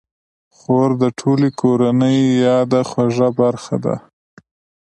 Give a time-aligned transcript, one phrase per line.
[0.57, 3.95] خور د ټولې کورنۍ یاده خوږه برخه ده.